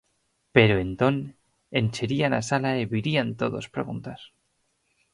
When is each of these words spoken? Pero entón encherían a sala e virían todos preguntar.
Pero 0.55 0.75
entón 0.85 1.15
encherían 1.81 2.31
a 2.39 2.41
sala 2.49 2.71
e 2.81 2.83
virían 2.95 3.29
todos 3.41 3.65
preguntar. 3.75 4.19